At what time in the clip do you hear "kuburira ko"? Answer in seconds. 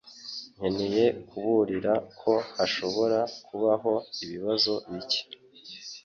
1.27-2.33